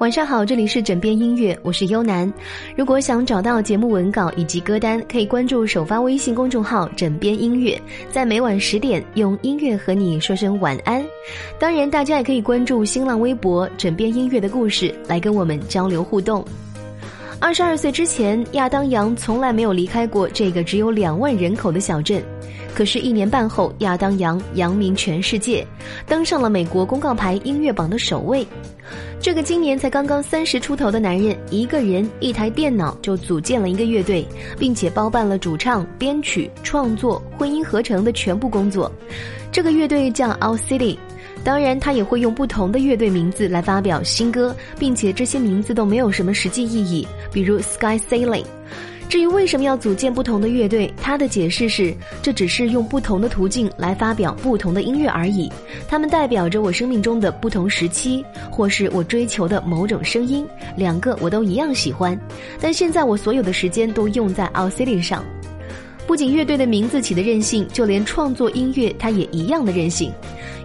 [0.00, 2.30] 晚上好，这里是枕边音乐，我是优楠。
[2.76, 11.02] 如果想找到节目文稿以及歌单，可以关注首发微信公众号“枕边音乐”，在每晚十点用音乐和你说声晚安。
[11.60, 16.44] 当然，大家也可以关注新浪微博“枕边音乐”的故事，来跟我们交流互动。
[17.38, 22.20] 二十二岁之前，亚当杨从来没有离开过这个只有两万人口的小镇。
[22.74, 25.64] 可是，一年半后，亚当杨扬名全世界，
[26.08, 28.44] 登上了美国公告牌音乐榜的首位。
[29.20, 34.26] 这个今年才刚刚三十出头的男人，一个人一台电脑就组建了一个乐队，
[34.58, 38.90] 并且包办了主唱、编曲、创作、混音合成的全部工作。
[39.52, 40.98] 这个乐队叫 Out City，
[41.44, 48.44] 当然他也会用不同的乐队名字来发表新歌，并且这些名字都没有什么实际意义，比如 Sky Sailing。
[49.08, 55.50] 至于为什么要组建不同的乐队，他的解释是：这只是用不同的途径来发表不同的音乐而已。
[55.86, 60.44] 他们代表着我生命中的不同时期，或是我追求的某种声音。
[60.76, 62.18] 两个我都一样喜欢，
[62.60, 65.24] 但现在我所有的时间都用在 Our City 上。
[66.06, 70.12] 不仅乐队的名字起的任性，就连创作音乐，他也一样的任性。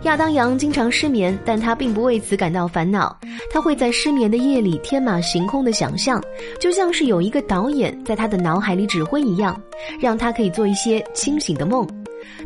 [0.03, 3.16] 亚当杨经常失眠，但他并不为此感到烦恼。
[3.52, 6.23] 他会在失眠的夜里天马行空的想象，
[6.59, 9.59] 就像是有一个导演在他的脑海里指挥一样，
[10.00, 11.88] 让他可以做一些清醒的梦。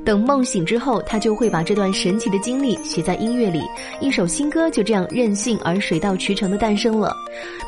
[0.03, 3.61] 等梦醒之后，他就会把这段神奇的经历写在音乐里，
[4.01, 7.15] 一首新歌就这样任性而水到渠成的诞生了。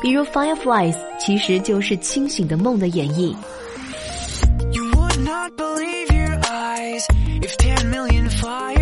[0.02, 3.34] 比如《Fireflies》，其实就是清醒的梦的演绎。
[4.72, 7.04] You would not believe your eyes
[7.40, 8.75] if ten million fire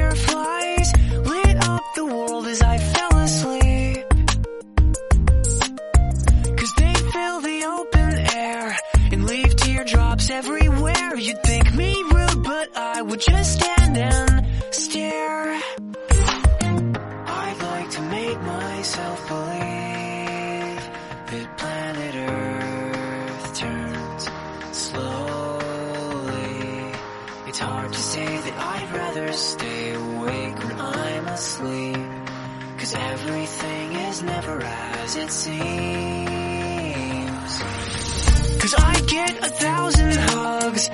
[13.14, 15.60] would just stand and stare.
[17.26, 20.82] I'd like to make myself believe
[21.30, 24.28] that planet Earth turns
[24.72, 26.12] slowly.
[27.46, 31.96] It's hard to say that I'd rather stay awake when I'm asleep.
[32.78, 35.62] Cause everything is never as it seems.
[38.60, 40.88] Cause I get a thousand hugs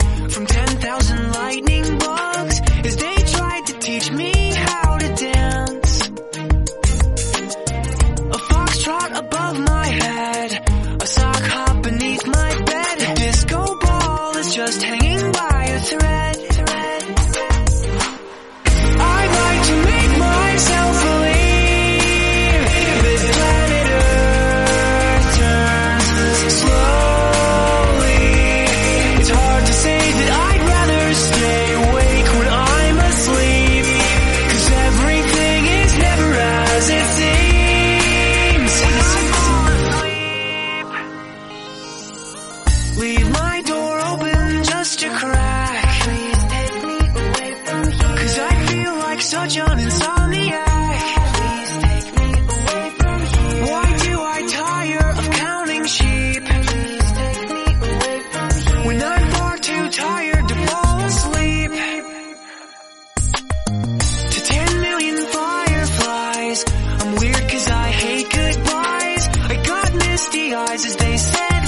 [71.16, 71.59] say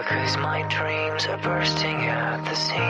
[0.00, 2.80] because my dreams are bursting at the Seas，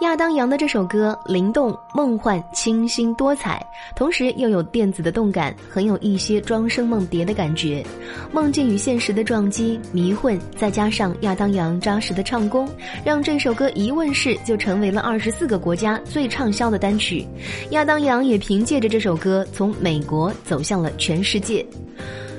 [0.00, 3.64] 亚当杨的这首歌灵动、梦幻、清新多彩，
[3.96, 7.82] 同时又有电子的动感，很有一些庄生梦蝶的感觉。
[8.30, 12.68] 梦境与现实的撞击、迷混，再加上亚当杨扎实的唱功，
[13.02, 17.26] 让这首歌一问世就成为了二十四个国家最畅销的单曲。
[17.70, 21.64] 亚当杨也凭借着这首歌从美国走向了全世界。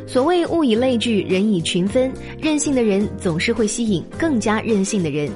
[0.09, 2.11] 所谓物以类聚，人以群分，
[2.41, 5.29] 任性的人总是会吸引更加任性的人。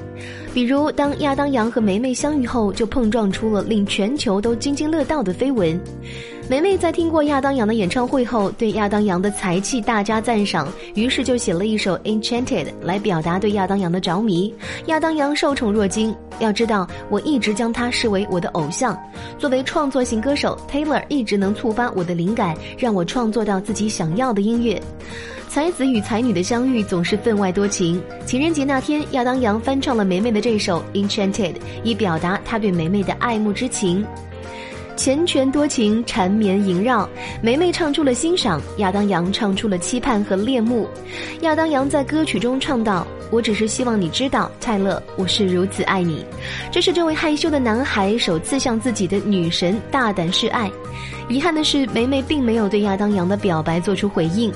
[0.52, 5.80] 比如，当亚当杨和梅梅相遇后，就碰撞出了令全球都津津乐道的绯闻。
[6.46, 14.54] 梅梅在听过亚当杨的演唱会后，对亚当杨的才气大加赞赏，于是就写了一首《Enchanted》来表达对亚当杨的着迷。
[14.86, 16.14] 亚当杨受宠若惊。
[16.40, 18.98] 要知道，我一直将他视为我的偶像。
[19.38, 24.80] 作为创作型歌手，Taylor 一直能触发我的灵感，让我创作到自己想要的音乐。
[25.48, 28.02] 才子与才女的相遇总是分外多情。
[28.26, 31.52] 情人节那天，亚当杨翻唱了梅梅的这首《Enchanted》，
[31.84, 34.04] 以表达他对梅梅的爱慕之情。
[34.96, 37.08] 缱绻多情，缠绵萦绕。
[37.42, 40.88] 梅梅唱出了欣赏，亚当杨唱出了期盼和恋慕。
[41.42, 46.24] 亚当杨在歌曲中唱道：“我只是希望你知道，泰勒，我是如此爱你。”
[46.70, 50.70] 这是这位害羞的男孩首次向自己的女神大胆示爱。
[51.28, 54.52] 遗憾的是，梅梅并没有对亚当杨的表白做出回应。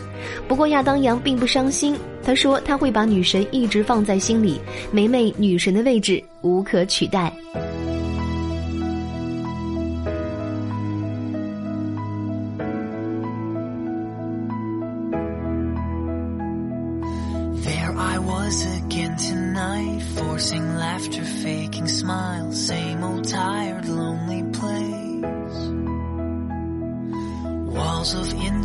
[0.47, 4.61] 不过亚当杨并不伤心，他说他会把女神一直放在心里，
[4.93, 7.33] 梅梅女神的位置无可取代。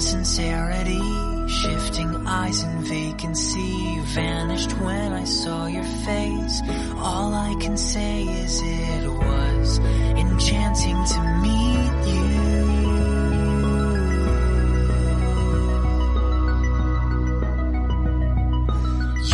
[0.04, 1.00] Insincerity,
[1.48, 6.62] shifting eyes in vacancy, vanished when I saw your face.
[6.98, 12.34] All I can say is it was enchanting to meet you.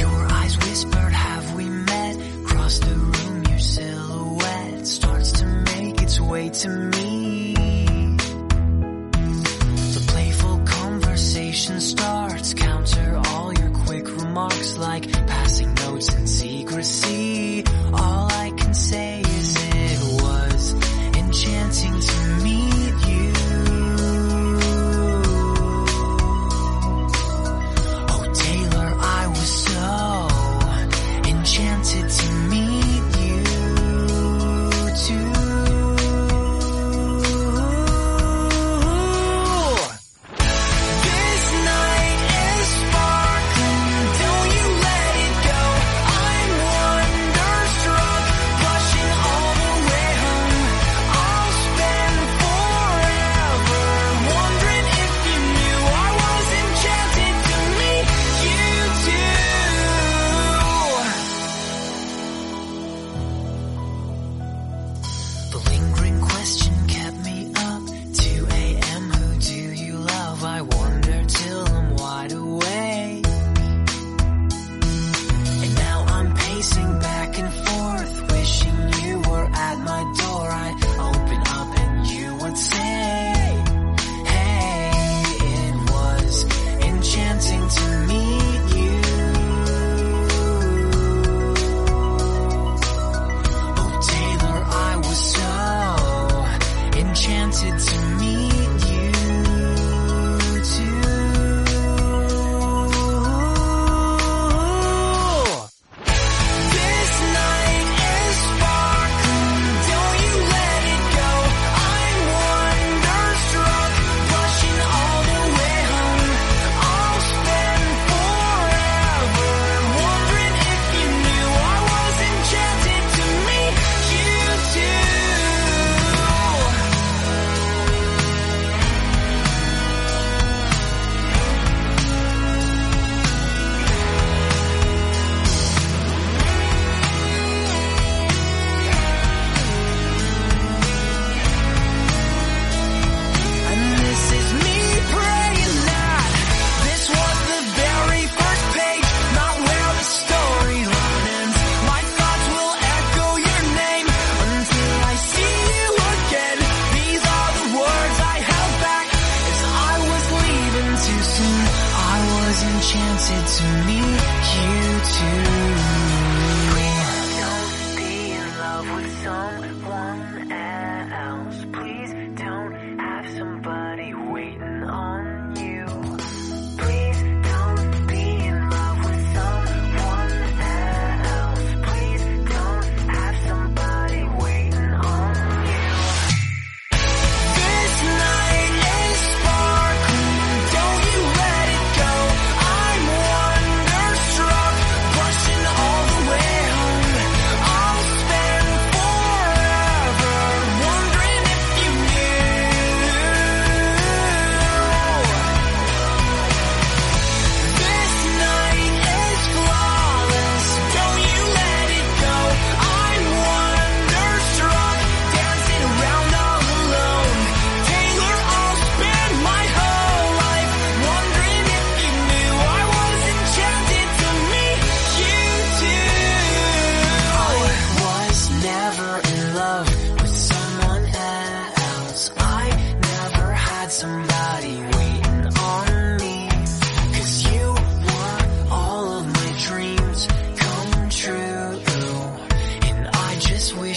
[0.02, 0.56] Your eyes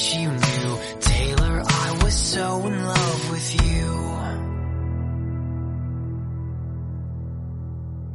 [0.03, 3.93] taylor i was so in love with you.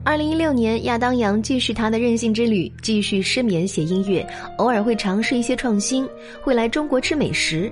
[0.04, 4.26] 二零一六年亚当杨继续他的任性之旅继续失眠写音乐
[4.58, 6.06] 偶尔会尝试一些创新
[6.42, 7.72] 会来中国吃美食。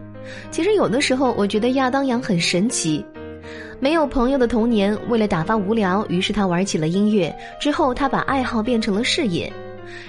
[0.50, 3.04] 其实有的时候我觉得亚当杨很神奇
[3.82, 9.52] 没有朋友的童年为了打发无聊于是他玩起了音乐之后他把爱好变成了事业。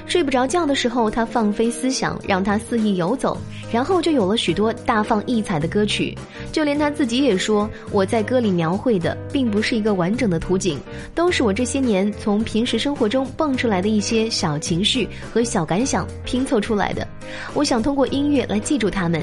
[0.07, 3.37] 睡不着觉的时候，他放飞思想，让他肆意游走，
[3.73, 6.17] 然后就有了许多大放异彩的歌曲。
[6.53, 10.79] 就连他自己也说：“我在歌里描绘的，并不是一个完整的图景，
[11.15, 17.07] 都是我这些年从平时生活中蹦出来的一些小情绪和小感想拼凑出来的。
[17.55, 19.23] 我想通过音乐来记住他们。”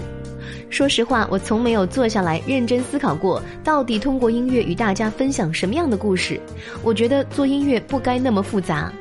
[0.70, 6.40] 说实话，我从没有坐下来认真思考过，到底通过音乐与大家分享什么样的故事。
[6.84, 8.92] 我觉得做音乐不该那么复杂。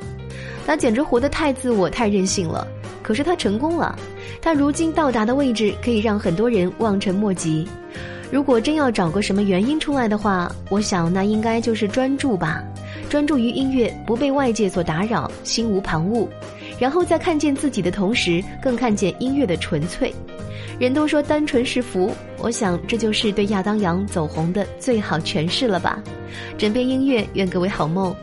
[0.65, 2.67] 他简直活得太自我、太任性了。
[3.01, 3.97] 可是他成功了，
[4.41, 7.67] 他如今到达的位置可以让很多人望尘莫及。
[8.31, 12.63] 如果真要找个什么原因出来的话，我想那应该就是专注吧。
[13.09, 16.27] 专注于音乐，不被外界所打扰，心无旁骛，
[16.79, 20.11] 然后在看见自己的同时，更看见音乐的纯粹。
[20.79, 26.01] 人都说单纯是福，我想这就是对亚当杨走红的最好诠释了吧。
[26.57, 28.15] 枕边音乐，愿各位好梦。